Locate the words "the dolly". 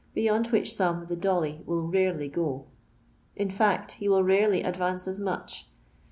1.09-1.61